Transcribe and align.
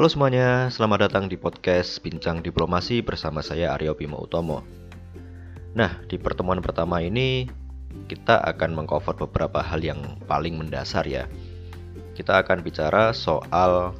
Halo 0.00 0.08
semuanya, 0.08 0.72
selamat 0.72 1.12
datang 1.12 1.28
di 1.28 1.36
podcast 1.36 2.00
Bincang 2.00 2.40
Diplomasi 2.40 3.04
bersama 3.04 3.44
saya 3.44 3.76
Aryo 3.76 3.92
Bimo 3.92 4.16
Utomo. 4.16 4.64
Nah, 5.76 6.00
di 6.08 6.16
pertemuan 6.16 6.64
pertama 6.64 7.04
ini 7.04 7.44
kita 8.08 8.40
akan 8.40 8.80
mengcover 8.80 9.12
beberapa 9.12 9.60
hal 9.60 9.84
yang 9.84 10.16
paling 10.24 10.56
mendasar 10.56 11.04
ya. 11.04 11.28
Kita 12.16 12.40
akan 12.40 12.64
bicara 12.64 13.12
soal 13.12 13.92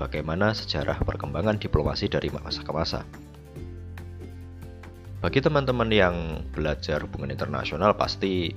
bagaimana 0.00 0.56
sejarah 0.56 1.04
perkembangan 1.04 1.60
diplomasi 1.60 2.08
dari 2.08 2.32
masa 2.32 2.64
ke 2.64 2.72
masa. 2.72 3.04
Bagi 5.20 5.44
teman-teman 5.44 5.92
yang 5.92 6.40
belajar 6.56 7.04
hubungan 7.04 7.28
internasional 7.28 7.92
pasti 7.92 8.48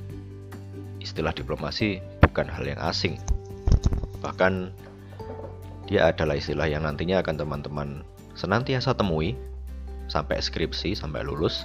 istilah 1.04 1.36
diplomasi 1.36 2.00
bukan 2.24 2.48
hal 2.48 2.64
yang 2.64 2.80
asing. 2.80 3.20
Bahkan 4.24 4.88
dia 5.88 6.12
adalah 6.12 6.36
istilah 6.36 6.68
yang 6.68 6.84
nantinya 6.84 7.24
akan 7.24 7.36
teman-teman 7.40 7.90
senantiasa 8.36 8.94
temui 8.94 9.40
sampai 10.12 10.40
skripsi, 10.40 10.94
sampai 10.94 11.24
lulus. 11.24 11.64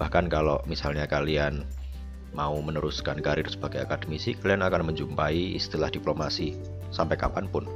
Bahkan 0.00 0.32
kalau 0.32 0.58
misalnya 0.66 1.06
kalian 1.06 1.62
mau 2.34 2.58
meneruskan 2.58 3.22
karir 3.22 3.46
sebagai 3.46 3.84
akademisi, 3.84 4.34
kalian 4.34 4.66
akan 4.66 4.90
menjumpai 4.90 5.54
istilah 5.54 5.92
diplomasi 5.92 6.58
sampai 6.90 7.14
kapan 7.14 7.46
pun. 7.46 7.68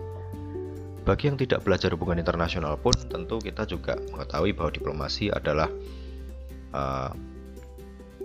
Bagi 1.07 1.31
yang 1.31 1.39
tidak 1.41 1.65
belajar 1.65 1.95
hubungan 1.95 2.21
internasional 2.21 2.77
pun, 2.77 2.93
tentu 3.09 3.41
kita 3.41 3.65
juga 3.65 3.97
mengetahui 4.13 4.53
bahwa 4.53 4.71
diplomasi 4.75 5.33
adalah 5.33 5.71
uh, 6.75 7.15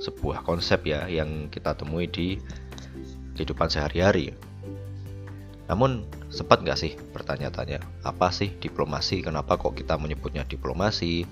sebuah 0.01 0.43
konsep 0.43 0.83
ya 0.83 1.07
yang 1.07 1.47
kita 1.47 1.77
temui 1.77 2.09
di 2.09 2.41
kehidupan 3.37 3.69
sehari-hari. 3.71 4.35
Namun 5.67 6.03
sempat 6.27 6.59
nggak 6.59 6.79
sih 6.79 6.93
bertanya-tanya 7.15 7.79
apa 8.03 8.29
sih 8.35 8.51
diplomasi? 8.59 9.23
Kenapa 9.23 9.55
kok 9.55 9.79
kita 9.79 9.95
menyebutnya 9.95 10.43
diplomasi? 10.43 11.23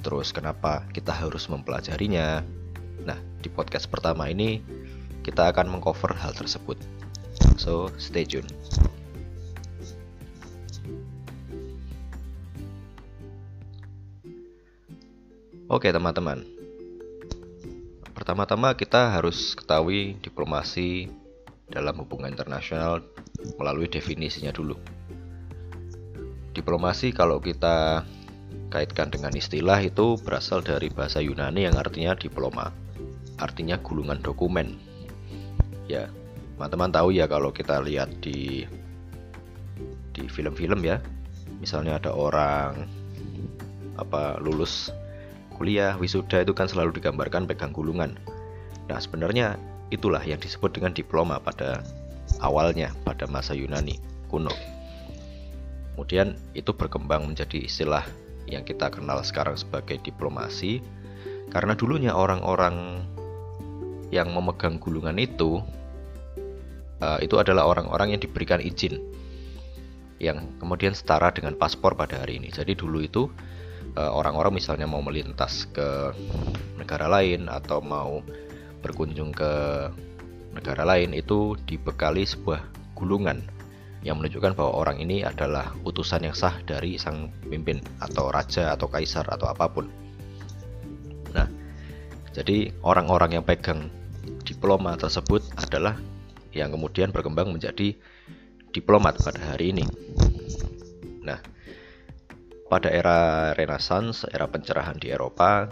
Terus 0.00 0.32
kenapa 0.32 0.88
kita 0.94 1.12
harus 1.12 1.50
mempelajarinya? 1.52 2.40
Nah 3.04 3.18
di 3.42 3.48
podcast 3.52 3.90
pertama 3.92 4.32
ini 4.32 4.64
kita 5.20 5.50
akan 5.52 5.68
mengcover 5.68 6.16
hal 6.16 6.32
tersebut. 6.32 6.80
So 7.60 7.92
stay 8.00 8.24
tune. 8.24 8.48
Oke 15.66 15.90
teman-teman. 15.90 16.46
Pertama-tama 18.14 18.72
kita 18.78 19.12
harus 19.18 19.58
ketahui 19.58 20.14
diplomasi 20.22 21.10
dalam 21.66 21.98
hubungan 21.98 22.30
internasional 22.30 23.02
melalui 23.56 23.88
definisinya 23.88 24.52
dulu. 24.52 24.76
Diplomasi 26.56 27.12
kalau 27.12 27.36
kita 27.40 28.04
kaitkan 28.72 29.12
dengan 29.12 29.32
istilah 29.36 29.78
itu 29.80 30.18
berasal 30.20 30.64
dari 30.64 30.90
bahasa 30.90 31.22
Yunani 31.22 31.68
yang 31.68 31.76
artinya 31.76 32.16
diploma, 32.16 32.72
artinya 33.38 33.76
gulungan 33.80 34.18
dokumen. 34.24 34.76
Ya, 35.86 36.10
teman-teman 36.56 36.90
tahu 36.90 37.14
ya 37.14 37.30
kalau 37.30 37.52
kita 37.52 37.78
lihat 37.84 38.10
di 38.24 38.66
di 40.16 40.24
film-film 40.26 40.80
ya, 40.82 40.98
misalnya 41.60 42.00
ada 42.00 42.10
orang 42.16 42.88
apa 43.96 44.36
lulus 44.40 44.92
kuliah 45.56 45.96
wisuda 45.96 46.44
itu 46.44 46.52
kan 46.52 46.68
selalu 46.68 47.00
digambarkan 47.00 47.48
pegang 47.48 47.72
gulungan. 47.72 48.16
Nah 48.92 48.98
sebenarnya 49.00 49.56
itulah 49.88 50.20
yang 50.20 50.36
disebut 50.36 50.76
dengan 50.76 50.92
diploma 50.92 51.40
pada 51.40 51.80
awalnya 52.40 52.92
pada 53.04 53.28
masa 53.28 53.56
Yunani 53.56 54.00
kuno. 54.28 54.52
Kemudian 55.94 56.36
itu 56.52 56.76
berkembang 56.76 57.24
menjadi 57.24 57.64
istilah 57.64 58.04
yang 58.46 58.62
kita 58.62 58.92
kenal 58.92 59.24
sekarang 59.24 59.56
sebagai 59.58 59.98
diplomasi 60.04 60.84
karena 61.50 61.72
dulunya 61.72 62.12
orang-orang 62.12 63.00
yang 64.14 64.30
memegang 64.30 64.78
gulungan 64.78 65.18
itu 65.18 65.64
uh, 67.02 67.18
itu 67.18 67.34
adalah 67.40 67.66
orang-orang 67.66 68.14
yang 68.14 68.20
diberikan 68.22 68.62
izin 68.62 69.02
yang 70.16 70.56
kemudian 70.56 70.96
setara 70.96 71.28
dengan 71.28 71.56
paspor 71.60 71.92
pada 71.92 72.24
hari 72.24 72.40
ini. 72.40 72.48
Jadi 72.48 72.72
dulu 72.72 73.04
itu 73.04 73.28
eh, 73.92 74.08
orang-orang 74.08 74.56
misalnya 74.56 74.88
mau 74.88 75.04
melintas 75.04 75.68
ke 75.68 76.16
negara 76.80 77.04
lain 77.04 77.52
atau 77.52 77.84
mau 77.84 78.24
berkunjung 78.80 79.36
ke 79.36 79.52
negara 80.56 80.88
lain 80.88 81.12
itu 81.12 81.54
dibekali 81.68 82.24
sebuah 82.24 82.64
gulungan 82.96 83.44
yang 84.06 84.22
menunjukkan 84.22 84.54
bahwa 84.54 84.72
orang 84.86 85.02
ini 85.02 85.26
adalah 85.26 85.74
utusan 85.82 86.30
yang 86.30 86.36
sah 86.36 86.56
dari 86.62 86.94
sang 86.94 87.28
pemimpin 87.42 87.82
atau 87.98 88.30
raja 88.30 88.72
atau 88.72 88.86
kaisar 88.86 89.26
atau 89.26 89.50
apa 89.50 89.66
pun. 89.66 89.90
Nah, 91.34 91.50
jadi 92.30 92.70
orang-orang 92.86 93.36
yang 93.36 93.44
pegang 93.44 93.90
diploma 94.46 94.94
tersebut 94.94 95.42
adalah 95.58 95.98
yang 96.54 96.70
kemudian 96.70 97.10
berkembang 97.10 97.50
menjadi 97.50 97.98
diplomat 98.70 99.18
pada 99.18 99.42
hari 99.52 99.74
ini. 99.74 99.84
Nah, 101.26 101.42
pada 102.70 102.88
era 102.94 103.50
Renaissance, 103.58 104.22
era 104.30 104.46
pencerahan 104.46 105.02
di 105.02 105.10
Eropa, 105.10 105.66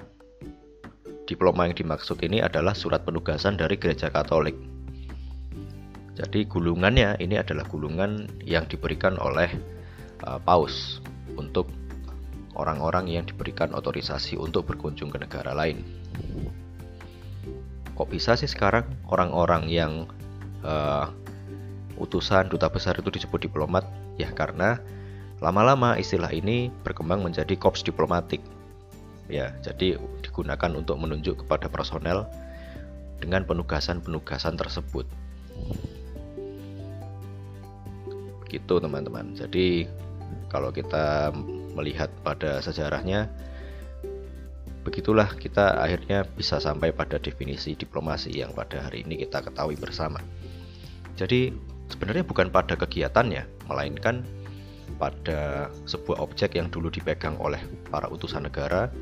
diploma 1.24 1.70
yang 1.70 1.78
dimaksud 1.78 2.18
ini 2.26 2.42
adalah 2.42 2.74
surat 2.74 3.06
penugasan 3.06 3.54
dari 3.54 3.78
gereja 3.78 4.10
Katolik 4.10 4.73
jadi 6.14 6.47
gulungannya 6.47 7.19
ini 7.19 7.42
adalah 7.42 7.66
gulungan 7.66 8.30
yang 8.47 8.70
diberikan 8.70 9.19
oleh 9.19 9.50
uh, 10.22 10.38
paus 10.38 11.02
untuk 11.34 11.66
orang-orang 12.54 13.10
yang 13.10 13.26
diberikan 13.26 13.75
otorisasi 13.75 14.38
untuk 14.38 14.70
berkunjung 14.70 15.10
ke 15.10 15.19
negara 15.19 15.50
lain. 15.50 15.82
Kok 17.98 18.08
bisa 18.10 18.38
sih 18.38 18.47
sekarang 18.47 18.86
orang-orang 19.10 19.66
yang 19.66 20.06
uh, 20.62 21.10
utusan 21.98 22.46
duta 22.46 22.70
besar 22.70 22.94
itu 22.94 23.10
disebut 23.10 23.50
diplomat? 23.50 23.82
Ya 24.14 24.31
karena 24.31 24.78
lama-lama 25.42 25.98
istilah 25.98 26.31
ini 26.31 26.70
berkembang 26.86 27.26
menjadi 27.26 27.58
korps 27.58 27.82
diplomatik. 27.82 28.38
Ya, 29.25 29.56
jadi 29.64 29.96
digunakan 30.20 30.70
untuk 30.76 31.00
menunjuk 31.00 31.42
kepada 31.42 31.66
personel 31.72 32.28
dengan 33.25 33.48
penugasan-penugasan 33.48 34.60
tersebut 34.60 35.08
gitu 38.54 38.78
teman-teman. 38.78 39.34
Jadi 39.34 39.88
kalau 40.48 40.70
kita 40.70 41.34
melihat 41.75 42.10
pada 42.22 42.62
sejarahnya 42.62 43.26
begitulah 44.84 45.32
kita 45.41 45.81
akhirnya 45.81 46.28
bisa 46.37 46.60
sampai 46.60 46.93
pada 46.93 47.16
definisi 47.16 47.72
diplomasi 47.75 48.31
yang 48.37 48.53
pada 48.53 48.84
hari 48.84 49.03
ini 49.03 49.25
kita 49.25 49.43
ketahui 49.43 49.75
bersama. 49.81 50.20
Jadi 51.19 51.50
sebenarnya 51.88 52.22
bukan 52.22 52.53
pada 52.53 52.76
kegiatannya 52.76 53.66
melainkan 53.66 54.22
pada 55.00 55.72
sebuah 55.88 56.20
objek 56.20 56.54
yang 56.54 56.69
dulu 56.69 56.93
dipegang 56.93 57.41
oleh 57.41 57.59
para 57.88 58.06
utusan 58.12 58.47
negara 58.47 58.93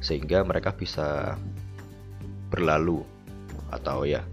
sehingga 0.00 0.42
mereka 0.42 0.72
bisa 0.72 1.36
berlalu 2.48 3.04
atau 3.70 4.08
ya 4.08 4.24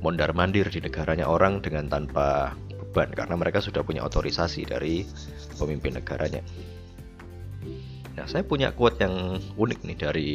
mondar 0.00 0.32
mandir 0.32 0.68
di 0.70 0.80
negaranya 0.80 1.26
orang 1.28 1.60
dengan 1.60 1.90
tanpa 1.90 2.54
beban 2.96 3.12
karena 3.12 3.36
mereka 3.36 3.60
sudah 3.60 3.84
punya 3.84 4.00
otorisasi 4.08 4.64
dari 4.64 5.04
pemimpin 5.60 6.00
negaranya. 6.00 6.40
Nah, 8.16 8.24
saya 8.24 8.40
punya 8.40 8.72
quote 8.72 8.96
yang 9.04 9.36
unik 9.60 9.84
nih 9.84 9.98
dari 10.00 10.30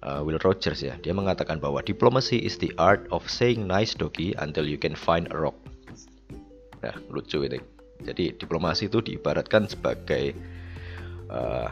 uh, 0.00 0.24
Will 0.24 0.40
Rogers 0.40 0.80
ya. 0.80 0.96
Dia 1.04 1.12
mengatakan 1.12 1.60
bahwa 1.60 1.84
diplomacy 1.84 2.40
is 2.40 2.56
the 2.56 2.72
art 2.80 3.04
of 3.12 3.28
saying 3.28 3.68
nice 3.68 3.92
doggy 3.92 4.32
until 4.40 4.64
you 4.64 4.80
can 4.80 4.96
find 4.96 5.28
a 5.28 5.36
rock. 5.36 5.52
Nah, 6.80 6.96
lucu 7.12 7.44
itu. 7.44 7.60
Jadi 8.00 8.40
diplomasi 8.40 8.88
itu 8.88 9.04
diibaratkan 9.04 9.68
sebagai 9.68 10.32
uh, 11.28 11.68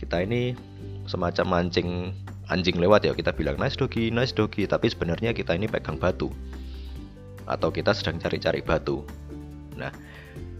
kita 0.00 0.24
ini 0.24 0.56
semacam 1.04 1.60
mancing 1.60 2.16
anjing 2.48 2.80
lewat 2.80 3.04
ya 3.04 3.12
kita 3.12 3.36
bilang 3.36 3.60
nice 3.60 3.76
doggy, 3.76 4.08
nice 4.08 4.32
doggy, 4.32 4.64
tapi 4.64 4.88
sebenarnya 4.88 5.36
kita 5.36 5.52
ini 5.52 5.68
pegang 5.68 6.00
batu 6.00 6.32
atau 7.48 7.72
kita 7.72 7.96
sedang 7.96 8.20
cari-cari 8.20 8.60
batu. 8.60 9.02
Nah, 9.74 9.90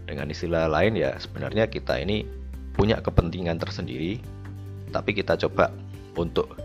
dengan 0.09 0.25
istilah 0.33 0.65
lain 0.65 0.97
ya 0.97 1.13
sebenarnya 1.21 1.69
kita 1.69 2.01
ini 2.01 2.25
punya 2.73 2.97
kepentingan 2.97 3.61
tersendiri, 3.61 4.17
tapi 4.89 5.13
kita 5.13 5.37
coba 5.37 5.69
untuk 6.17 6.57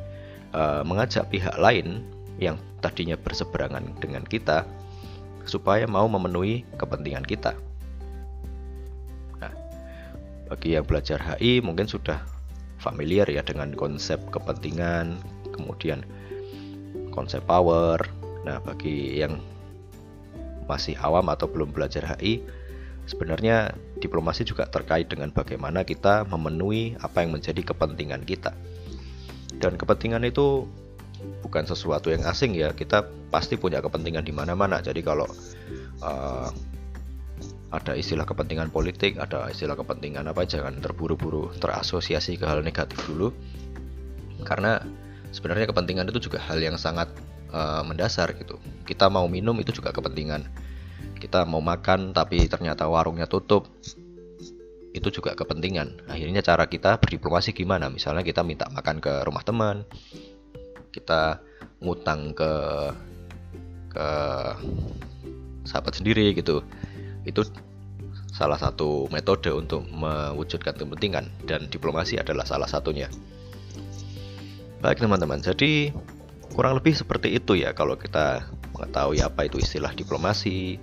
uh, 0.57 0.81
mengajak 0.81 1.29
pihak 1.29 1.55
lain 1.61 2.01
yang 2.41 2.57
tadinya 2.81 3.21
berseberangan 3.21 3.85
dengan 4.01 4.25
kita 4.25 4.65
supaya 5.45 5.85
mau 5.85 6.09
memenuhi 6.09 6.65
kepentingan 6.81 7.27
kita. 7.29 7.53
Nah, 9.45 9.53
bagi 10.49 10.73
yang 10.73 10.89
belajar 10.89 11.21
HI 11.21 11.61
mungkin 11.61 11.85
sudah 11.85 12.25
familiar 12.81 13.29
ya 13.29 13.45
dengan 13.45 13.77
konsep 13.77 14.19
kepentingan, 14.33 15.21
kemudian 15.53 16.01
konsep 17.13 17.45
power. 17.45 18.01
Nah, 18.45 18.61
bagi 18.65 19.21
yang 19.21 19.41
masih 20.67 20.97
awam 21.01 21.29
atau 21.31 21.49
belum 21.49 21.73
belajar 21.73 22.05
HI, 22.17 22.45
sebenarnya 23.05 23.77
diplomasi 24.01 24.49
juga 24.49 24.65
terkait 24.69 25.09
dengan 25.09 25.29
bagaimana 25.33 25.85
kita 25.85 26.25
memenuhi 26.29 26.97
apa 27.01 27.25
yang 27.25 27.37
menjadi 27.37 27.61
kepentingan 27.75 28.25
kita. 28.25 28.57
Dan 29.61 29.77
kepentingan 29.79 30.25
itu 30.27 30.67
bukan 31.45 31.65
sesuatu 31.65 32.11
yang 32.11 32.25
asing 32.27 32.57
ya, 32.57 32.73
kita 32.73 33.07
pasti 33.29 33.57
punya 33.61 33.81
kepentingan 33.85 34.25
di 34.25 34.33
mana-mana. 34.33 34.81
Jadi 34.81 35.01
kalau 35.05 35.29
uh, 36.03 36.49
ada 37.75 37.93
istilah 37.99 38.25
kepentingan 38.25 38.71
politik, 38.71 39.19
ada 39.19 39.51
istilah 39.51 39.75
kepentingan 39.75 40.31
apa, 40.31 40.47
jangan 40.47 40.79
terburu-buru 40.79 41.51
terasosiasi 41.59 42.39
ke 42.39 42.45
hal 42.47 42.63
negatif 42.63 42.99
dulu. 43.09 43.35
Karena 44.45 44.79
sebenarnya 45.35 45.71
kepentingan 45.71 46.07
itu 46.15 46.31
juga 46.31 46.39
hal 46.39 46.63
yang 46.63 46.79
sangat 46.79 47.11
uh, 47.55 47.87
mendasar 47.87 48.35
gitu. 48.35 48.59
Kita 48.83 49.07
mau 49.07 49.31
minum 49.31 49.55
itu 49.63 49.71
juga 49.71 49.95
kepentingan. 49.95 50.51
Kita 51.23 51.47
mau 51.47 51.63
makan 51.63 52.11
tapi 52.11 52.51
ternyata 52.51 52.91
warungnya 52.91 53.31
tutup 53.31 53.71
itu 54.91 55.09
juga 55.15 55.39
kepentingan. 55.39 56.11
Akhirnya 56.11 56.43
cara 56.43 56.67
kita 56.67 56.99
berdiplomasi 56.99 57.55
gimana? 57.55 57.87
Misalnya 57.87 58.27
kita 58.27 58.43
minta 58.43 58.67
makan 58.69 58.99
ke 58.99 59.23
rumah 59.23 59.47
teman 59.47 59.87
kita 60.95 61.43
ngutang 61.83 62.31
ke 62.39 62.53
ke 63.91 64.09
sahabat 65.67 65.99
sendiri 65.99 66.31
gitu. 66.39 66.63
Itu 67.27 67.43
salah 68.31 68.59
satu 68.59 69.11
metode 69.11 69.51
untuk 69.51 69.87
mewujudkan 69.91 70.79
kepentingan 70.79 71.27
dan 71.51 71.67
diplomasi 71.67 72.19
adalah 72.19 72.47
salah 72.47 72.71
satunya. 72.71 73.11
Baik 74.79 75.03
teman-teman. 75.03 75.43
Jadi 75.43 75.91
kurang 76.53 76.77
lebih 76.77 76.93
seperti 76.93 77.39
itu 77.39 77.57
ya 77.57 77.73
kalau 77.73 77.97
kita 77.97 78.45
mengetahui 78.77 79.23
apa 79.25 79.49
itu 79.49 79.63
istilah 79.63 79.95
diplomasi 79.97 80.77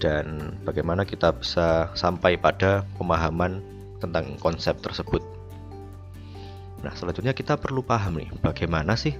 dan 0.00 0.56
bagaimana 0.64 1.04
kita 1.04 1.36
bisa 1.36 1.92
sampai 1.92 2.40
pada 2.40 2.88
pemahaman 2.96 3.60
tentang 4.00 4.40
konsep 4.40 4.80
tersebut. 4.80 5.20
Nah, 6.80 6.96
selanjutnya 6.96 7.36
kita 7.36 7.60
perlu 7.60 7.84
paham 7.84 8.16
nih, 8.16 8.32
bagaimana 8.40 8.96
sih 8.96 9.12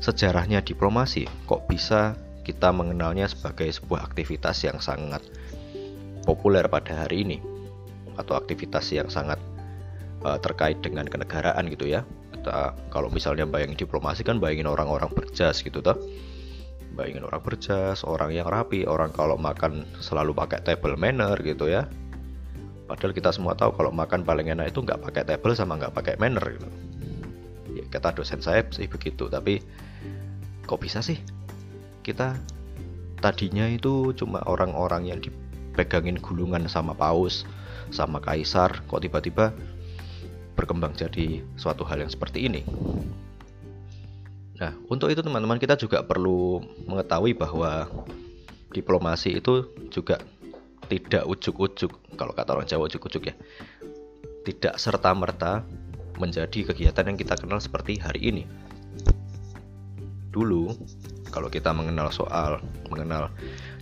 sejarahnya 0.00 0.64
diplomasi? 0.64 1.28
Kok 1.44 1.68
bisa 1.68 2.16
kita 2.48 2.72
mengenalnya 2.72 3.28
sebagai 3.28 3.68
sebuah 3.68 4.08
aktivitas 4.08 4.64
yang 4.64 4.80
sangat 4.80 5.20
populer 6.24 6.64
pada 6.72 7.04
hari 7.04 7.28
ini 7.28 7.38
atau 8.16 8.40
aktivitas 8.40 8.88
yang 8.96 9.12
sangat 9.12 9.36
uh, 10.24 10.40
terkait 10.40 10.80
dengan 10.80 11.04
kenegaraan 11.04 11.68
gitu 11.68 11.84
ya. 11.84 12.08
Kita 12.44 12.76
kalau 12.92 13.08
misalnya 13.08 13.48
bayangin 13.48 13.80
diplomasi 13.80 14.20
kan 14.20 14.36
bayangin 14.36 14.68
orang-orang 14.68 15.08
berjas 15.08 15.64
gitu 15.64 15.80
toh 15.80 15.96
bayangin 16.94 17.26
orang 17.26 17.42
berjas, 17.42 18.06
orang 18.06 18.30
yang 18.30 18.46
rapi, 18.46 18.86
orang 18.86 19.10
kalau 19.10 19.34
makan 19.34 19.82
selalu 19.98 20.30
pakai 20.32 20.62
table 20.62 20.94
manner 20.94 21.34
gitu 21.42 21.66
ya. 21.66 21.90
Padahal 22.86 23.16
kita 23.16 23.34
semua 23.34 23.58
tahu 23.58 23.74
kalau 23.74 23.90
makan 23.90 24.22
paling 24.22 24.46
enak 24.52 24.70
itu 24.70 24.84
nggak 24.84 25.02
pakai 25.02 25.26
table 25.26 25.56
sama 25.58 25.74
nggak 25.80 25.96
pakai 25.96 26.14
manner 26.22 26.44
gitu. 26.54 26.68
Ya, 27.74 27.84
kata 27.90 28.14
dosen 28.14 28.38
saya 28.38 28.62
sih 28.70 28.86
begitu, 28.86 29.26
tapi 29.26 29.58
kok 30.64 30.78
bisa 30.78 31.02
sih 31.02 31.18
kita 32.06 32.38
tadinya 33.18 33.66
itu 33.66 34.14
cuma 34.14 34.44
orang-orang 34.46 35.10
yang 35.10 35.18
dipegangin 35.18 36.22
gulungan 36.22 36.70
sama 36.70 36.94
paus, 36.94 37.42
sama 37.90 38.22
kaisar, 38.22 38.84
kok 38.86 39.02
tiba-tiba 39.02 39.50
berkembang 40.54 40.94
jadi 40.94 41.42
suatu 41.58 41.82
hal 41.86 42.02
yang 42.02 42.10
seperti 42.10 42.46
ini. 42.46 42.62
Nah, 44.54 44.70
untuk 44.86 45.10
itu 45.10 45.18
teman-teman 45.20 45.58
kita 45.58 45.74
juga 45.74 46.06
perlu 46.06 46.62
mengetahui 46.86 47.34
bahwa 47.34 47.90
diplomasi 48.70 49.42
itu 49.42 49.66
juga 49.90 50.22
tidak 50.86 51.26
ujuk-ujuk 51.26 51.90
kalau 52.14 52.32
kata 52.34 52.54
orang 52.54 52.68
Jawa 52.68 52.86
ujuk-ujuk 52.86 53.22
ya. 53.30 53.34
Tidak 54.44 54.78
serta-merta 54.78 55.64
menjadi 56.20 56.70
kegiatan 56.70 57.10
yang 57.10 57.18
kita 57.18 57.34
kenal 57.34 57.58
seperti 57.58 57.98
hari 57.98 58.30
ini. 58.30 58.44
Dulu 60.30 60.70
kalau 61.34 61.50
kita 61.50 61.74
mengenal 61.74 62.14
soal 62.14 62.62
mengenal 62.90 63.30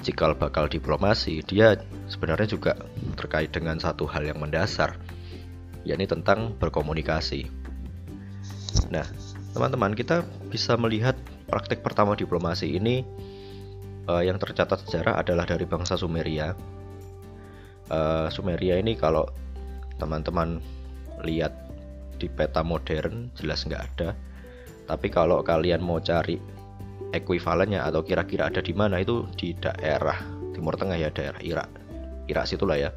cikal 0.01 0.33
bakal 0.33 0.73
diplomasi, 0.73 1.45
dia 1.45 1.77
sebenarnya 2.09 2.49
juga 2.49 2.73
terkait 3.21 3.53
dengan 3.53 3.77
satu 3.77 4.09
hal 4.09 4.25
yang 4.25 4.41
mendasar, 4.41 4.97
yakni 5.83 6.07
tentang 6.07 6.55
berkomunikasi. 6.59 7.47
Nah, 8.89 9.05
teman-teman 9.53 9.93
kita 9.93 10.25
bisa 10.49 10.77
melihat 10.81 11.17
praktik 11.49 11.85
pertama 11.85 12.17
diplomasi 12.17 12.77
ini 12.77 13.05
uh, 14.09 14.23
yang 14.25 14.41
tercatat 14.41 14.89
sejarah 14.89 15.21
adalah 15.21 15.45
dari 15.45 15.69
bangsa 15.69 15.99
Sumeria. 15.99 16.57
Uh, 17.93 18.33
Sumeria 18.33 18.81
ini 18.81 18.97
kalau 18.97 19.29
teman-teman 20.01 20.59
lihat 21.23 21.53
di 22.17 22.27
peta 22.31 22.65
modern 22.65 23.31
jelas 23.37 23.67
nggak 23.67 23.83
ada. 23.95 24.17
Tapi 24.89 25.09
kalau 25.11 25.45
kalian 25.45 25.83
mau 25.83 26.03
cari 26.03 26.41
ekuivalennya 27.13 27.85
atau 27.85 28.03
kira-kira 28.03 28.49
ada 28.49 28.65
di 28.65 28.73
mana 28.73 28.99
itu 28.99 29.29
di 29.37 29.53
daerah 29.55 30.17
Timur 30.57 30.75
Tengah 30.75 30.99
ya 30.99 31.11
daerah 31.13 31.41
Irak. 31.45 31.71
Irak 32.27 32.45
situlah 32.49 32.79
ya. 32.81 32.91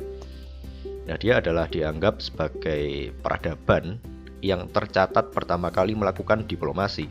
Nah 1.05 1.15
dia 1.21 1.37
adalah 1.37 1.69
dianggap 1.69 2.17
sebagai 2.21 3.13
peradaban 3.21 4.01
yang 4.41 4.69
tercatat 4.69 5.33
pertama 5.33 5.69
kali 5.69 5.93
melakukan 5.93 6.45
diplomasi. 6.49 7.09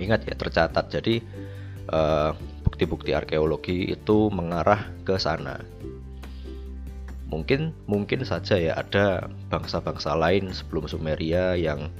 Ingat 0.00 0.28
ya, 0.28 0.34
tercatat. 0.36 0.88
Jadi 0.92 1.20
eh, 1.88 2.30
bukti-bukti 2.64 3.12
arkeologi 3.16 3.92
itu 3.92 4.32
mengarah 4.32 4.88
ke 5.04 5.16
sana. 5.16 5.60
Mungkin 7.30 7.76
mungkin 7.86 8.26
saja 8.26 8.58
ya 8.58 8.74
ada 8.74 9.30
bangsa-bangsa 9.52 10.18
lain 10.18 10.50
sebelum 10.50 10.90
Sumeria 10.90 11.54
yang 11.54 11.92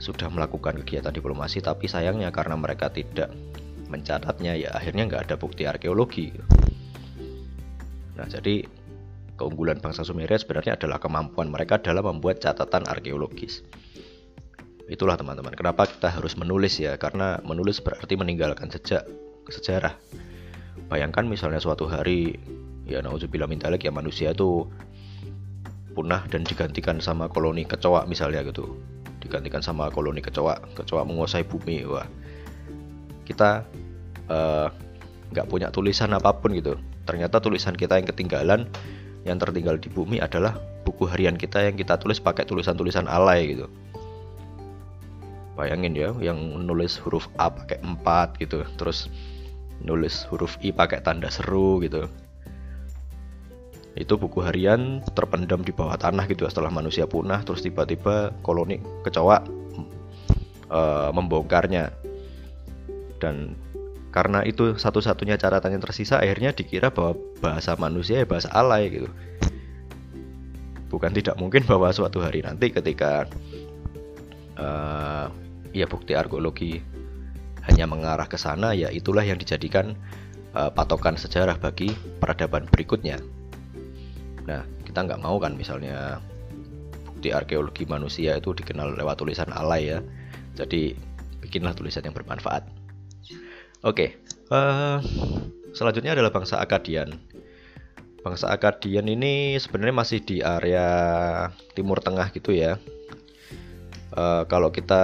sudah 0.00 0.32
melakukan 0.32 0.80
kegiatan 0.80 1.12
diplomasi 1.12 1.60
tapi 1.60 1.84
sayangnya 1.84 2.32
karena 2.32 2.56
mereka 2.56 2.88
tidak 2.88 3.28
mencatatnya 3.92 4.56
ya 4.56 4.72
akhirnya 4.72 5.04
nggak 5.12 5.28
ada 5.28 5.36
bukti 5.36 5.68
arkeologi. 5.68 6.32
Nah 8.16 8.24
jadi 8.24 8.64
Keunggulan 9.40 9.80
bangsa 9.80 10.04
Sumeria 10.04 10.36
sebenarnya 10.36 10.76
adalah 10.76 11.00
kemampuan 11.00 11.48
mereka 11.48 11.80
dalam 11.80 12.04
membuat 12.04 12.44
catatan 12.44 12.84
arkeologis. 12.84 13.64
Itulah 14.84 15.16
teman-teman, 15.16 15.56
kenapa 15.56 15.88
kita 15.88 16.12
harus 16.12 16.36
menulis 16.36 16.76
ya? 16.76 17.00
Karena 17.00 17.40
menulis 17.40 17.80
berarti 17.80 18.20
meninggalkan 18.20 18.68
jejak 18.68 19.08
sejarah. 19.48 19.96
Bayangkan 20.92 21.24
misalnya 21.24 21.56
suatu 21.56 21.88
hari 21.88 22.36
ya 22.84 23.00
nauzubillah 23.00 23.48
min 23.48 23.64
ya 23.64 23.88
manusia 23.88 24.36
itu 24.36 24.68
punah 25.96 26.28
dan 26.28 26.44
digantikan 26.44 27.00
sama 27.00 27.32
koloni 27.32 27.64
kecoa 27.64 28.04
misalnya 28.04 28.44
gitu. 28.44 28.76
Digantikan 29.24 29.64
sama 29.64 29.88
koloni 29.88 30.20
kecoa, 30.20 30.76
kecoa 30.76 31.02
menguasai 31.08 31.48
bumi. 31.48 31.88
Wah. 31.88 32.04
Kita 33.24 33.64
eh, 34.28 34.68
nggak 35.32 35.46
uh, 35.46 35.50
punya 35.50 35.72
tulisan 35.72 36.12
apa 36.12 36.36
pun 36.36 36.52
gitu. 36.52 36.76
Ternyata 37.08 37.40
tulisan 37.40 37.72
kita 37.72 37.96
yang 37.96 38.04
ketinggalan 38.04 38.68
yang 39.28 39.36
tertinggal 39.36 39.76
di 39.76 39.92
bumi 39.92 40.20
adalah 40.20 40.56
buku 40.84 41.04
harian 41.04 41.36
kita 41.36 41.60
yang 41.68 41.76
kita 41.76 42.00
tulis 42.00 42.18
pakai 42.20 42.48
tulisan-tulisan 42.48 43.04
alay 43.04 43.56
gitu. 43.56 43.66
Bayangin 45.56 45.92
ya 45.92 46.10
yang 46.24 46.40
nulis 46.64 46.96
huruf 47.04 47.28
A 47.36 47.52
pakai 47.52 47.84
4 47.84 48.40
gitu 48.40 48.64
terus 48.80 49.12
nulis 49.84 50.24
huruf 50.32 50.56
I 50.64 50.72
pakai 50.72 51.04
tanda 51.04 51.28
seru 51.28 51.84
gitu. 51.84 52.08
Itu 53.98 54.16
buku 54.16 54.40
harian 54.40 55.04
terpendam 55.12 55.60
di 55.60 55.74
bawah 55.74 56.00
tanah 56.00 56.24
gitu 56.30 56.48
setelah 56.48 56.72
manusia 56.72 57.04
punah 57.04 57.44
terus 57.44 57.60
tiba-tiba 57.60 58.32
koloni 58.40 58.80
kecoa 59.04 59.44
uh, 60.72 61.10
membongkarnya. 61.12 61.92
Dan 63.20 63.52
karena 64.10 64.42
itu 64.42 64.74
satu-satunya 64.74 65.38
catatan 65.38 65.78
yang 65.78 65.82
tersisa 65.82 66.18
akhirnya 66.18 66.50
dikira 66.50 66.90
bahwa 66.90 67.14
bahasa 67.38 67.78
manusia 67.78 68.22
ya 68.22 68.26
bahasa 68.26 68.50
alay 68.50 68.90
gitu. 68.90 69.08
Bukan 70.90 71.14
tidak 71.14 71.38
mungkin 71.38 71.62
bahwa 71.62 71.94
suatu 71.94 72.18
hari 72.18 72.42
nanti 72.42 72.74
ketika 72.74 73.30
uh, 74.58 75.30
ya 75.70 75.86
bukti 75.86 76.18
arkeologi 76.18 76.82
hanya 77.70 77.86
mengarah 77.86 78.26
ke 78.26 78.34
sana 78.34 78.74
ya 78.74 78.90
itulah 78.90 79.22
yang 79.22 79.38
dijadikan 79.38 79.94
uh, 80.58 80.74
patokan 80.74 81.14
sejarah 81.14 81.54
bagi 81.62 81.94
peradaban 82.18 82.66
berikutnya. 82.66 83.22
Nah 84.50 84.66
kita 84.82 85.06
nggak 85.06 85.22
mau 85.22 85.38
kan 85.38 85.54
misalnya 85.54 86.18
bukti 87.06 87.30
arkeologi 87.30 87.86
manusia 87.86 88.42
itu 88.42 88.50
dikenal 88.50 88.98
lewat 88.98 89.22
tulisan 89.22 89.54
alay 89.54 89.94
ya. 89.94 90.02
Jadi 90.58 90.98
bikinlah 91.46 91.78
tulisan 91.78 92.02
yang 92.02 92.18
bermanfaat 92.18 92.79
Oke, 93.80 94.12
okay. 94.12 94.52
uh, 94.52 94.60
eh, 94.60 94.98
selanjutnya 95.72 96.12
adalah 96.12 96.28
bangsa 96.28 96.60
Akadian. 96.60 97.16
Bangsa 98.20 98.52
Akadian 98.52 99.08
ini 99.08 99.56
sebenarnya 99.56 99.96
masih 99.96 100.20
di 100.20 100.44
area 100.44 101.48
Timur 101.72 101.96
Tengah 102.04 102.28
gitu 102.36 102.52
ya. 102.52 102.76
Uh, 104.12 104.44
kalau 104.52 104.68
kita 104.68 105.00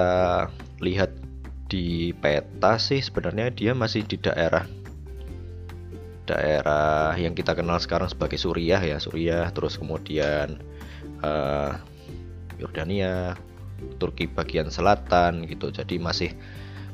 lihat 0.85 1.09
di 1.73 2.12
peta 2.21 2.76
sih 2.76 3.00
sebenarnya 3.00 3.49
dia 3.49 3.73
masih 3.73 4.04
di 4.04 4.21
daerah 4.21 4.68
daerah 6.28 7.16
yang 7.16 7.33
kita 7.33 7.56
kenal 7.56 7.80
sekarang 7.80 8.12
sebagai 8.12 8.37
Suriah 8.37 8.85
ya 8.85 9.00
Suriah 9.00 9.49
terus 9.56 9.80
kemudian 9.80 10.61
uh, 11.25 11.80
Yordania 12.61 13.40
Turki 13.97 14.28
bagian 14.28 14.68
selatan 14.68 15.49
gitu 15.49 15.73
jadi 15.73 15.97
masih 15.97 16.37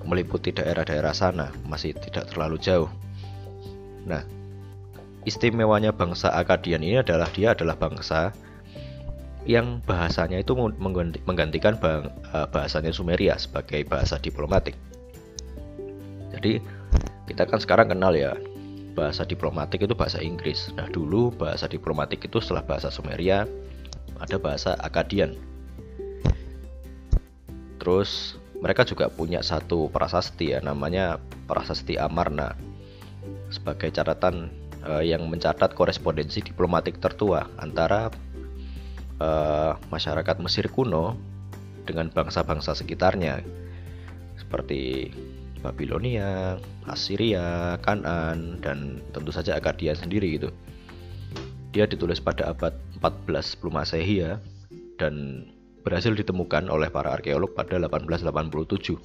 meliputi 0.06 0.54
daerah-daerah 0.54 1.14
sana 1.14 1.50
masih 1.66 1.94
tidak 1.97 2.30
terlalu 2.30 2.59
jauh 2.59 2.90
nah 4.06 4.23
istimewanya 5.23 5.94
bangsa 5.94 6.35
Akadian 6.35 6.82
ini 6.82 6.99
adalah 6.99 7.30
dia 7.30 7.54
adalah 7.54 7.78
bangsa 7.78 8.35
yang 9.42 9.82
bahasanya 9.82 10.38
itu 10.38 10.54
menggantikan 11.26 11.75
eh, 11.82 12.47
bahasanya 12.50 12.94
Sumeria 12.94 13.35
sebagai 13.35 13.82
bahasa 13.87 14.18
diplomatik. 14.23 14.78
Jadi 16.30 16.62
kita 17.26 17.47
kan 17.50 17.59
sekarang 17.59 17.90
kenal 17.90 18.14
ya 18.14 18.38
bahasa 18.94 19.26
diplomatik 19.26 19.82
itu 19.82 19.94
bahasa 19.99 20.23
Inggris. 20.23 20.71
Nah 20.78 20.87
dulu 20.87 21.35
bahasa 21.35 21.66
diplomatik 21.66 22.23
itu 22.23 22.38
setelah 22.38 22.62
bahasa 22.62 22.88
Sumeria 22.94 23.47
ada 24.23 24.37
bahasa 24.38 24.78
Akadian. 24.78 25.35
Terus 27.82 28.38
mereka 28.62 28.87
juga 28.87 29.11
punya 29.11 29.42
satu 29.42 29.90
prasasti 29.90 30.54
ya 30.54 30.62
namanya 30.62 31.19
prasasti 31.50 31.99
Amarna 31.99 32.54
sebagai 33.50 33.90
catatan 33.90 34.54
uh, 34.87 35.02
yang 35.02 35.26
mencatat 35.26 35.75
korespondensi 35.75 36.47
diplomatik 36.47 37.02
tertua 37.02 37.50
antara 37.59 38.09
uh, 39.19 39.75
masyarakat 39.90 40.38
Mesir 40.38 40.71
kuno 40.71 41.19
dengan 41.83 42.07
bangsa-bangsa 42.14 42.78
sekitarnya 42.78 43.42
seperti 44.38 45.11
Babilonia, 45.62 46.59
Assyria, 46.90 47.78
Kanan, 47.83 48.59
dan 48.59 48.99
tentu 49.14 49.31
saja 49.31 49.54
Akadia 49.54 49.95
sendiri 49.95 50.38
gitu. 50.38 50.50
Dia 51.71 51.87
ditulis 51.87 52.19
pada 52.19 52.50
abad 52.50 52.75
14 52.99 53.54
sebelum 53.54 53.78
Masehi 53.78 54.26
ya, 54.26 54.42
dan 54.99 55.47
berhasil 55.83 56.15
ditemukan 56.15 56.71
oleh 56.71 56.89
para 56.89 57.12
arkeolog 57.12 57.53
pada 57.53 57.77
1887. 57.77 58.97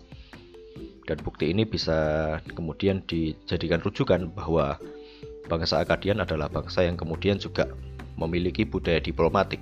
Dan 1.08 1.18
bukti 1.24 1.50
ini 1.50 1.64
bisa 1.66 2.38
kemudian 2.54 3.02
dijadikan 3.10 3.82
rujukan 3.82 4.30
bahwa 4.32 4.78
bangsa 5.48 5.82
Akadian 5.82 6.22
adalah 6.22 6.52
bangsa 6.52 6.84
yang 6.86 7.00
kemudian 7.00 7.42
juga 7.42 7.68
memiliki 8.20 8.68
budaya 8.68 9.02
diplomatik. 9.02 9.60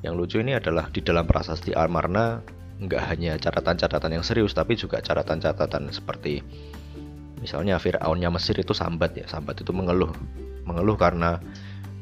Yang 0.00 0.14
lucu 0.16 0.36
ini 0.40 0.56
adalah 0.56 0.88
di 0.88 1.04
dalam 1.04 1.28
prasasti 1.28 1.76
Almarna 1.76 2.40
nggak 2.80 3.02
hanya 3.12 3.36
catatan-catatan 3.36 4.16
yang 4.16 4.24
serius 4.24 4.56
tapi 4.56 4.72
juga 4.72 5.04
catatan-catatan 5.04 5.92
seperti 5.92 6.40
misalnya 7.44 7.76
Fir'aunnya 7.76 8.32
Mesir 8.32 8.56
itu 8.56 8.72
sambat 8.72 9.12
ya 9.20 9.28
sambat 9.28 9.60
itu 9.60 9.68
mengeluh 9.76 10.08
mengeluh 10.64 10.96
karena 10.96 11.44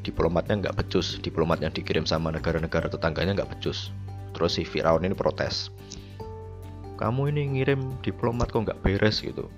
diplomatnya 0.07 0.67
nggak 0.67 0.77
becus 0.79 1.19
diplomat 1.19 1.63
yang 1.63 1.75
dikirim 1.75 2.07
sama 2.07 2.31
negara-negara 2.31 2.89
tetangganya 2.89 3.43
nggak 3.43 3.51
becus 3.59 3.91
terus 4.39 4.55
si 4.55 4.63
Fir'aun 4.63 5.03
ini 5.03 5.19
protes. 5.19 5.73
Kamu 6.99 7.31
ini 7.31 7.59
ngirim 7.59 7.99
diplomat 8.03 8.51
kok 8.51 8.71
nggak 8.71 8.81
beres 8.83 9.23
gitu? 9.23 9.51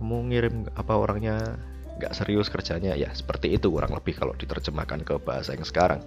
Kamu 0.00 0.32
ngirim 0.32 0.68
apa 0.76 0.92
orangnya 0.96 1.60
nggak 2.00 2.12
serius 2.16 2.48
kerjanya? 2.52 2.96
Ya 2.96 3.12
seperti 3.12 3.56
itu 3.56 3.72
kurang 3.72 3.96
lebih 3.96 4.16
kalau 4.16 4.36
diterjemahkan 4.36 5.04
ke 5.04 5.20
bahasa 5.20 5.56
yang 5.56 5.64
sekarang. 5.64 6.00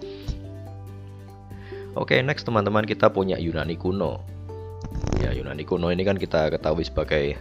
Oke, 1.98 2.14
okay, 2.14 2.20
next 2.22 2.46
teman-teman 2.46 2.86
kita 2.86 3.10
punya 3.10 3.42
Yunani 3.42 3.74
kuno. 3.74 4.22
Ya, 5.18 5.34
Yunani 5.34 5.66
kuno 5.66 5.90
ini 5.90 6.06
kan 6.06 6.22
kita 6.22 6.54
ketahui 6.54 6.86
sebagai 6.86 7.34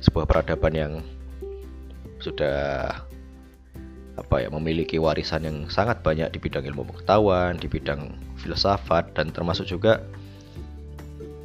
sebuah 0.00 0.24
peradaban 0.24 0.72
yang 0.72 0.92
sudah 2.24 3.04
apa 4.18 4.42
ya 4.42 4.48
memiliki 4.50 4.98
warisan 4.98 5.46
yang 5.46 5.58
sangat 5.70 6.02
banyak 6.02 6.30
di 6.34 6.38
bidang 6.42 6.66
ilmu 6.66 6.86
pengetahuan, 6.88 7.56
di 7.56 7.70
bidang 7.70 8.14
filsafat 8.40 9.14
dan 9.14 9.30
termasuk 9.30 9.70
juga 9.70 10.02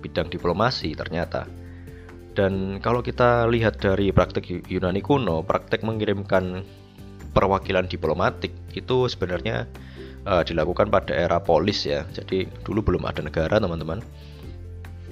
bidang 0.01 0.29
diplomasi 0.29 0.93
ternyata. 0.93 1.50
Dan 2.36 2.84
kalau 2.84 3.00
kita 3.00 3.48
lihat 3.48 3.79
dari 3.79 4.12
praktek 4.12 4.67
Yunani 4.67 5.00
kuno, 5.00 5.39
praktek 5.41 5.88
mengirimkan 5.88 6.67
perwakilan 7.31 7.88
diplomatik 7.88 8.51
itu 8.75 9.07
sebenarnya 9.07 9.67
uh, 10.27 10.43
dilakukan 10.43 10.91
pada 10.91 11.15
era 11.15 11.39
polis 11.39 11.88
ya. 11.88 12.03
Jadi 12.12 12.48
dulu 12.67 12.84
belum 12.84 13.07
ada 13.07 13.24
negara 13.24 13.55
teman-teman. 13.55 14.03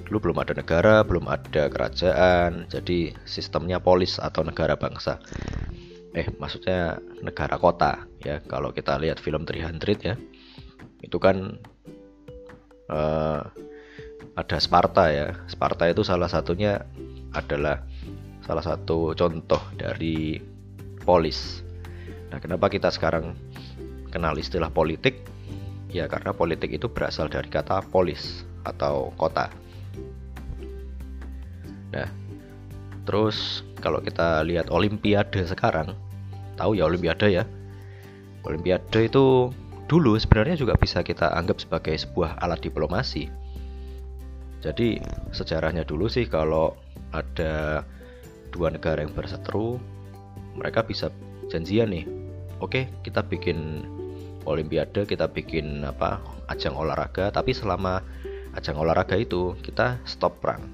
Dulu 0.04 0.20
belum 0.20 0.38
ada 0.44 0.52
negara, 0.52 1.00
belum 1.00 1.24
ada 1.24 1.72
kerajaan. 1.72 2.68
Jadi 2.68 3.16
sistemnya 3.24 3.80
polis 3.80 4.20
atau 4.20 4.44
negara 4.44 4.76
bangsa. 4.76 5.16
Eh, 6.14 6.30
maksudnya 6.38 7.02
negara 7.26 7.58
kota 7.58 8.06
ya. 8.22 8.38
Kalau 8.46 8.70
kita 8.70 8.94
lihat 9.02 9.18
film 9.18 9.42
300 9.42 9.98
ya. 9.98 10.14
Itu 11.02 11.18
kan 11.18 11.58
uh, 12.86 13.42
ada 14.38 14.56
Sparta 14.62 15.10
ya. 15.10 15.34
Sparta 15.50 15.90
itu 15.90 16.06
salah 16.06 16.30
satunya 16.30 16.86
adalah 17.34 17.82
salah 18.46 18.62
satu 18.62 19.10
contoh 19.18 19.58
dari 19.74 20.38
polis. 21.02 21.66
Nah, 22.30 22.38
kenapa 22.38 22.70
kita 22.70 22.94
sekarang 22.94 23.34
kenal 24.14 24.38
istilah 24.38 24.70
politik? 24.70 25.18
Ya 25.90 26.06
karena 26.06 26.30
politik 26.34 26.70
itu 26.74 26.86
berasal 26.90 27.26
dari 27.26 27.50
kata 27.50 27.82
polis 27.90 28.46
atau 28.62 29.10
kota. 29.18 29.50
Nah, 31.94 32.10
terus 33.06 33.62
kalau 33.84 34.00
kita 34.00 34.40
lihat 34.48 34.72
olimpiade 34.72 35.44
sekarang, 35.44 35.92
tahu 36.56 36.80
ya 36.80 36.88
olimpiade 36.88 37.28
ya. 37.28 37.44
Olimpiade 38.48 39.12
itu 39.12 39.52
dulu 39.84 40.16
sebenarnya 40.16 40.56
juga 40.56 40.80
bisa 40.80 41.04
kita 41.04 41.36
anggap 41.36 41.60
sebagai 41.60 41.92
sebuah 41.92 42.40
alat 42.40 42.64
diplomasi. 42.64 43.28
Jadi 44.64 44.96
sejarahnya 45.36 45.84
dulu 45.84 46.08
sih 46.08 46.24
kalau 46.24 46.72
ada 47.12 47.84
dua 48.48 48.72
negara 48.72 49.04
yang 49.04 49.12
berseteru, 49.12 49.76
mereka 50.56 50.80
bisa 50.80 51.12
janjian 51.52 51.92
nih. 51.92 52.08
Oke, 52.64 52.88
kita 53.04 53.20
bikin 53.20 53.84
olimpiade 54.44 55.08
kita 55.08 55.28
bikin 55.28 55.82
apa 55.84 56.20
ajang 56.52 56.76
olahraga 56.76 57.32
tapi 57.32 57.56
selama 57.56 58.04
ajang 58.54 58.76
olahraga 58.76 59.16
itu 59.16 59.56
kita 59.64 59.98
stop 60.04 60.38
perang 60.44 60.68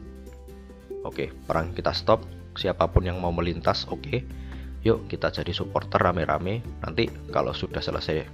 oke 1.06 1.30
perang 1.46 1.72
kita 1.72 1.94
stop 1.94 2.20
siapa 2.58 2.90
pun 2.90 3.06
yang 3.06 3.18
mau 3.22 3.30
melintas 3.30 3.86
oke 3.86 4.40
yuk 4.80 5.12
kita 5.12 5.28
jadi 5.28 5.52
supporter 5.52 6.00
rame-rame. 6.00 6.64
Nanti 6.80 7.08
kalau 7.28 7.52
sudah 7.52 7.84
selesai 7.84 8.24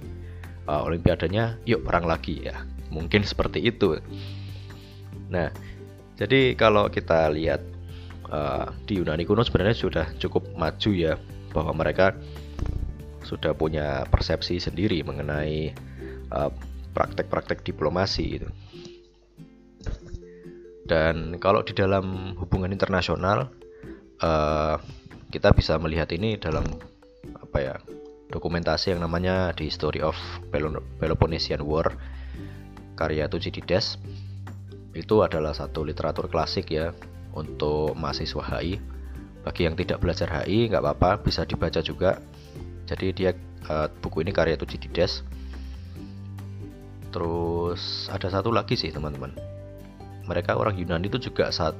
uh, 0.67 0.81
olimpiadanya 0.87 1.59
yuk 1.67 1.83
perang 1.83 2.07
lagi 2.07 2.47
ya. 2.47 2.63
Mungkin 2.87 3.27
seperti 3.27 3.67
itu. 3.67 3.99
Nah 5.27 5.51
jadi 6.15 6.55
kalau 6.55 6.87
kita 6.87 7.27
lihat 7.35 7.61
uh, 8.31 8.71
di 8.87 8.99
Yunani 8.99 9.27
kuno 9.27 9.43
sebenarnya 9.43 9.75
sudah 9.75 10.05
cukup 10.17 10.47
maju 10.55 10.91
ya 10.95 11.19
bahwa 11.51 11.75
mereka 11.75 12.15
sudah 13.27 13.51
punya 13.51 14.07
persepsi 14.07 14.55
sendiri 14.63 15.03
mengenai 15.03 15.75
uh, 16.31 16.51
praktek-praktek 16.95 17.67
diplomasi 17.67 18.39
itu. 18.39 18.49
Dan 20.87 21.35
kalau 21.43 21.59
di 21.67 21.75
dalam 21.75 22.31
hubungan 22.39 22.71
internasional 22.71 23.51
uh, 24.21 24.77
kita 25.29 25.51
bisa 25.53 25.75
melihat 25.81 26.09
ini 26.15 26.39
dalam 26.39 26.63
apa 27.37 27.57
ya 27.59 27.75
dokumentasi 28.31 28.95
yang 28.95 29.03
namanya 29.03 29.55
The 29.55 29.67
History 29.67 30.03
of 30.03 30.15
Peloponnesian 30.99 31.63
War 31.63 31.95
karya 32.97 33.29
Thucydides 33.29 34.01
itu 34.97 35.21
adalah 35.21 35.53
satu 35.53 35.85
literatur 35.85 36.27
klasik 36.27 36.73
ya 36.73 36.91
untuk 37.37 37.93
mahasiswa 37.93 38.41
HI 38.41 38.81
bagi 39.45 39.61
yang 39.69 39.77
tidak 39.77 40.01
belajar 40.01 40.27
HI 40.27 40.67
nggak 40.67 40.81
apa-apa 40.83 41.23
bisa 41.23 41.47
dibaca 41.47 41.79
juga. 41.79 42.19
Jadi 42.87 43.07
dia 43.15 43.31
uh, 43.69 43.87
buku 44.01 44.25
ini 44.25 44.33
karya 44.33 44.57
Thucydides 44.57 45.23
terus 47.15 48.11
ada 48.11 48.27
satu 48.27 48.51
lagi 48.51 48.75
sih 48.75 48.91
teman-teman. 48.91 49.31
Mereka 50.27 50.59
orang 50.59 50.75
Yunani 50.75 51.07
itu 51.07 51.31
juga 51.31 51.47
saat 51.55 51.77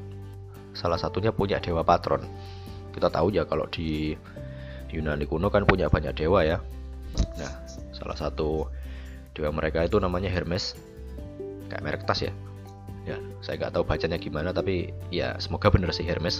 salah 0.73 0.99
satunya 0.99 1.31
punya 1.31 1.61
dewa 1.61 1.85
patron. 1.85 2.25
Kita 2.91 3.13
tahu 3.13 3.29
ya 3.29 3.45
kalau 3.45 3.69
di 3.69 4.17
Yunani 4.91 5.27
kuno 5.27 5.51
kan 5.51 5.67
punya 5.67 5.91
banyak 5.91 6.15
dewa 6.15 6.43
ya. 6.43 6.57
Nah 7.37 7.53
salah 7.93 8.17
satu 8.17 8.67
dewa 9.35 9.51
mereka 9.51 9.83
itu 9.83 9.99
namanya 9.99 10.31
Hermes. 10.31 10.73
Kayak 11.67 11.83
merek 11.83 12.03
tas 12.07 12.23
ya. 12.23 12.33
Ya 13.07 13.19
saya 13.43 13.59
nggak 13.59 13.73
tahu 13.77 13.83
bacanya 13.87 14.17
gimana 14.19 14.51
tapi 14.51 14.91
ya 15.13 15.35
semoga 15.37 15.69
bener 15.69 15.91
sih 15.91 16.07
Hermes. 16.07 16.39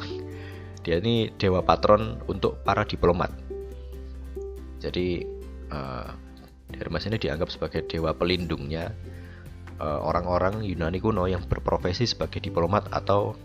Dia 0.87 1.03
ini 1.03 1.29
dewa 1.35 1.61
patron 1.61 2.23
untuk 2.31 2.63
para 2.63 2.87
diplomat. 2.87 3.29
Jadi 4.79 5.25
uh, 5.73 6.09
Hermes 6.71 7.03
ini 7.07 7.17
dianggap 7.19 7.47
sebagai 7.47 7.87
dewa 7.87 8.11
pelindungnya 8.11 8.91
eh, 9.79 9.99
orang-orang 10.03 10.59
uh, 10.59 10.67
Yunani 10.67 10.99
kuno 10.99 11.23
yang 11.23 11.47
berprofesi 11.47 12.03
sebagai 12.03 12.43
diplomat 12.43 12.91
atau 12.91 13.39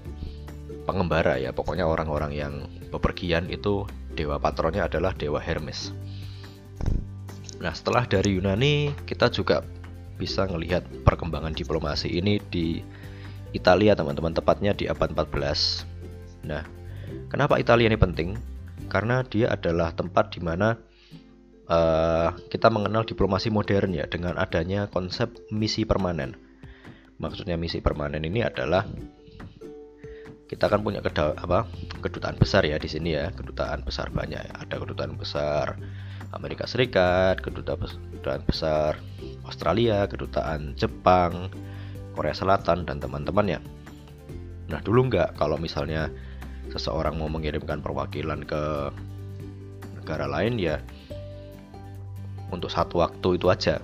pengembara 0.83 1.39
ya 1.39 1.55
pokoknya 1.55 1.87
orang-orang 1.87 2.33
yang 2.35 2.55
bepergian 2.91 3.47
itu 3.49 3.87
dewa 4.13 4.37
patronnya 4.37 4.87
adalah 4.87 5.17
dewa 5.17 5.41
Hermes. 5.41 5.95
Nah, 7.63 7.71
setelah 7.71 8.03
dari 8.11 8.35
Yunani, 8.35 8.91
kita 9.07 9.31
juga 9.31 9.63
bisa 10.19 10.45
melihat 10.51 10.83
perkembangan 11.07 11.55
diplomasi 11.55 12.11
ini 12.11 12.43
di 12.51 12.83
Italia, 13.55 13.95
teman-teman, 13.95 14.35
tepatnya 14.35 14.75
di 14.75 14.91
abad 14.91 15.15
14. 15.15 15.87
Nah, 16.43 16.67
kenapa 17.31 17.63
Italia 17.63 17.87
ini 17.87 17.99
penting? 17.99 18.35
Karena 18.91 19.23
dia 19.23 19.55
adalah 19.55 19.95
tempat 19.95 20.35
di 20.35 20.41
mana 20.43 20.75
uh, 21.71 22.35
kita 22.51 22.67
mengenal 22.69 23.07
diplomasi 23.07 23.49
modern 23.55 23.95
ya 23.95 24.11
dengan 24.11 24.37
adanya 24.43 24.91
konsep 24.91 25.31
misi 25.55 25.87
permanen. 25.87 26.35
Maksudnya 27.23 27.55
misi 27.55 27.79
permanen 27.79 28.27
ini 28.27 28.43
adalah 28.43 28.83
kita 30.53 30.69
kan 30.69 30.85
punya 30.85 31.01
keda, 31.01 31.33
apa, 31.41 31.65
kedutaan 32.05 32.37
besar 32.37 32.69
ya 32.69 32.77
di 32.77 32.85
sini 32.85 33.17
ya, 33.17 33.33
kedutaan 33.33 33.81
besar 33.89 34.13
banyak. 34.13 34.45
Ada 34.53 34.77
kedutaan 34.77 35.17
besar 35.17 35.81
Amerika 36.37 36.69
Serikat, 36.69 37.41
kedutaan 37.41 38.45
besar 38.45 39.01
Australia, 39.49 40.05
kedutaan 40.05 40.77
Jepang, 40.77 41.49
Korea 42.13 42.37
Selatan 42.37 42.85
dan 42.85 43.01
teman-temannya. 43.01 43.65
Nah 44.69 44.81
dulu 44.85 45.09
nggak 45.09 45.41
kalau 45.41 45.57
misalnya 45.57 46.13
seseorang 46.69 47.17
mau 47.17 47.33
mengirimkan 47.33 47.81
perwakilan 47.81 48.45
ke 48.45 48.93
negara 49.97 50.29
lain 50.29 50.61
ya 50.61 50.85
untuk 52.53 52.69
satu 52.69 53.01
waktu 53.01 53.41
itu 53.41 53.49
aja. 53.49 53.81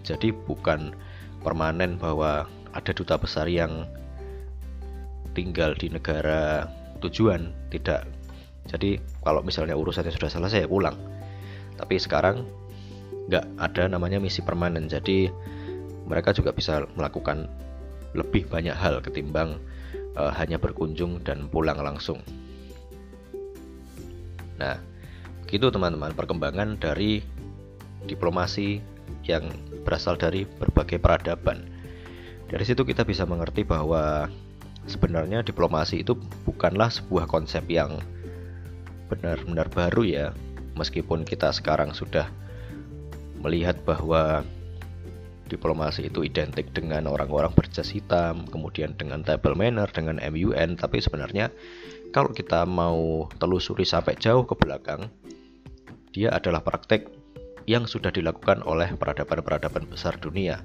Jadi 0.00 0.32
bukan 0.32 0.96
permanen 1.44 2.00
bahwa 2.00 2.48
ada 2.72 2.92
duta 2.96 3.20
besar 3.20 3.52
yang 3.52 3.84
tinggal 5.36 5.76
di 5.76 5.92
negara 5.92 6.64
tujuan 7.04 7.52
tidak. 7.68 8.08
Jadi 8.66 8.96
kalau 9.20 9.44
misalnya 9.44 9.76
urusannya 9.76 10.10
sudah 10.10 10.32
selesai 10.32 10.64
ya 10.64 10.68
pulang. 10.68 10.96
Tapi 11.76 12.00
sekarang 12.00 12.48
nggak 13.28 13.44
ada 13.60 13.92
namanya 13.92 14.16
misi 14.16 14.40
permanen. 14.40 14.88
Jadi 14.88 15.28
mereka 16.08 16.32
juga 16.32 16.56
bisa 16.56 16.88
melakukan 16.96 17.46
lebih 18.16 18.48
banyak 18.48 18.72
hal 18.72 19.04
ketimbang 19.04 19.60
uh, 20.16 20.32
hanya 20.32 20.56
berkunjung 20.56 21.20
dan 21.20 21.52
pulang 21.52 21.76
langsung. 21.84 22.24
Nah 24.56 24.80
gitu 25.46 25.70
teman-teman 25.70 26.16
perkembangan 26.16 26.80
dari 26.80 27.22
diplomasi 28.08 28.82
yang 29.26 29.46
berasal 29.86 30.18
dari 30.18 30.42
berbagai 30.46 30.98
peradaban. 30.98 31.70
Dari 32.46 32.62
situ 32.62 32.86
kita 32.86 33.02
bisa 33.02 33.26
mengerti 33.26 33.66
bahwa 33.66 34.30
sebenarnya 34.86 35.42
diplomasi 35.42 36.02
itu 36.06 36.18
bukanlah 36.46 36.90
sebuah 36.90 37.26
konsep 37.26 37.66
yang 37.70 37.98
benar-benar 39.06 39.70
baru 39.70 40.02
ya 40.02 40.26
meskipun 40.74 41.22
kita 41.22 41.50
sekarang 41.54 41.94
sudah 41.94 42.26
melihat 43.42 43.78
bahwa 43.86 44.42
diplomasi 45.46 46.10
itu 46.10 46.26
identik 46.26 46.74
dengan 46.74 47.06
orang-orang 47.06 47.54
berjas 47.54 47.94
hitam, 47.94 48.44
kemudian 48.50 48.98
dengan 48.98 49.22
table 49.22 49.54
manner, 49.54 49.86
dengan 49.94 50.18
MUN, 50.18 50.74
tapi 50.74 50.98
sebenarnya 50.98 51.54
kalau 52.10 52.34
kita 52.34 52.66
mau 52.66 53.30
telusuri 53.38 53.86
sampai 53.86 54.18
jauh 54.18 54.42
ke 54.42 54.58
belakang, 54.58 55.06
dia 56.10 56.34
adalah 56.34 56.66
praktek 56.66 57.06
yang 57.70 57.86
sudah 57.86 58.10
dilakukan 58.10 58.62
oleh 58.66 58.90
peradaban-peradaban 58.94 59.86
besar 59.86 60.18
dunia. 60.18 60.62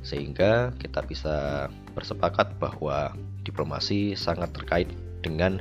Sehingga 0.00 0.72
kita 0.80 1.04
bisa 1.04 1.68
bersepakat 1.92 2.56
bahwa 2.56 3.12
diplomasi 3.44 4.16
sangat 4.16 4.52
terkait 4.56 4.88
dengan 5.20 5.60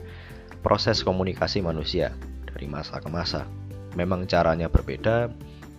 proses 0.63 1.03
komunikasi 1.03 1.63
manusia 1.63 2.15
dari 2.47 2.67
masa 2.67 2.99
ke 2.99 3.07
masa. 3.11 3.47
Memang 3.95 4.27
caranya 4.29 4.69
berbeda, 4.71 5.31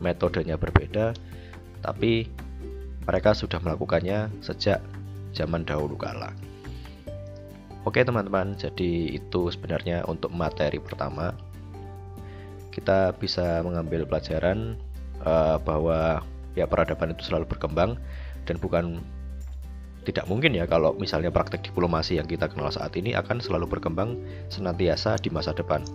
metodenya 0.02 0.56
berbeda, 0.56 1.12
tapi 1.80 2.28
mereka 3.04 3.32
sudah 3.32 3.60
melakukannya 3.62 4.28
sejak 4.44 4.80
zaman 5.32 5.64
dahulu 5.64 5.96
kala. 5.96 6.32
Oke 7.88 8.04
teman-teman, 8.04 8.60
jadi 8.60 9.16
itu 9.16 9.48
sebenarnya 9.48 10.04
untuk 10.04 10.36
materi 10.36 10.76
pertama. 10.76 11.32
Kita 12.68 13.16
bisa 13.16 13.64
mengambil 13.64 14.04
pelajaran 14.04 14.76
uh, 15.24 15.56
bahwa 15.58 16.20
ya 16.52 16.68
peradaban 16.68 17.16
itu 17.16 17.24
selalu 17.32 17.48
berkembang 17.48 17.96
dan 18.50 18.58
bukan 18.58 18.98
tidak 20.02 20.26
mungkin 20.26 20.58
ya 20.58 20.66
kalau 20.66 20.96
misalnya 20.98 21.30
praktek 21.30 21.70
diplomasi 21.70 22.18
yang 22.18 22.26
kita 22.26 22.50
kenal 22.50 22.66
saat 22.72 22.90
ini 22.98 23.14
akan 23.14 23.38
selalu 23.38 23.78
berkembang 23.78 24.18
senantiasa 24.50 25.14
di 25.22 25.30
masa 25.30 25.54
depan. 25.54 25.86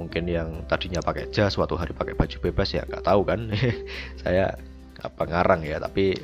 Mungkin 0.00 0.24
yang 0.24 0.64
tadinya 0.72 1.04
pakai 1.04 1.28
jas 1.28 1.52
suatu 1.52 1.76
hari 1.76 1.92
pakai 1.92 2.16
baju 2.16 2.36
bebas 2.40 2.72
ya 2.72 2.88
nggak 2.88 3.04
tahu 3.04 3.28
kan. 3.28 3.52
Saya 4.24 4.56
apa 5.04 5.22
ngarang 5.28 5.68
ya, 5.68 5.82
tapi 5.82 6.16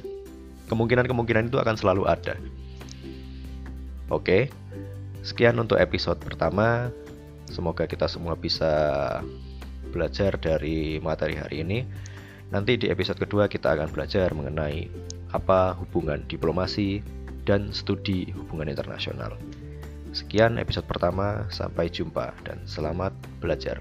kemungkinan-kemungkinan 0.72 1.52
itu 1.52 1.60
akan 1.60 1.76
selalu 1.76 2.08
ada. 2.08 2.38
Oke. 4.08 4.48
Sekian 5.20 5.60
untuk 5.60 5.76
episode 5.76 6.16
pertama. 6.22 6.88
Semoga 7.50 7.84
kita 7.84 8.08
semua 8.08 8.38
bisa 8.38 8.70
belajar 9.90 10.38
dari 10.40 11.02
materi 11.02 11.36
hari 11.36 11.66
ini. 11.66 11.78
Nanti 12.48 12.80
di 12.80 12.88
episode 12.88 13.20
kedua 13.20 13.44
kita 13.44 13.76
akan 13.76 13.92
belajar 13.92 14.32
mengenai 14.32 14.88
apa 15.36 15.76
hubungan 15.76 16.24
diplomasi 16.24 17.04
dan 17.44 17.72
studi 17.72 18.32
hubungan 18.32 18.72
internasional. 18.72 19.36
Sekian 20.16 20.56
episode 20.56 20.88
pertama, 20.88 21.44
sampai 21.52 21.92
jumpa 21.92 22.32
dan 22.48 22.64
selamat 22.64 23.12
belajar. 23.44 23.80